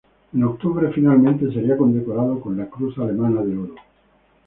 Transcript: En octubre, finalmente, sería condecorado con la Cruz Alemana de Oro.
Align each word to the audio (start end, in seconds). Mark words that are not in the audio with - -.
En 0.33 0.43
octubre, 0.45 0.91
finalmente, 0.91 1.53
sería 1.53 1.77
condecorado 1.77 2.39
con 2.39 2.57
la 2.57 2.65
Cruz 2.67 2.97
Alemana 2.97 3.43
de 3.43 3.55
Oro. 3.55 3.75